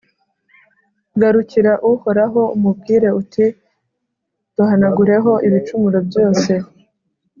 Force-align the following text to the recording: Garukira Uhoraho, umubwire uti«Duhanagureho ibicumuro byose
Garukira 1.21 1.73
Uhoraho, 1.91 2.41
umubwire 2.55 3.07
uti«Duhanagureho 3.21 5.31
ibicumuro 5.47 5.99
byose 6.07 6.51